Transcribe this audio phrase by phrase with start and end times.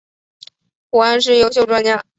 [0.89, 2.03] 武汉市优秀专家。